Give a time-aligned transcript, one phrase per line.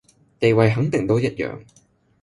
[0.39, 1.63] 地位肯定都一樣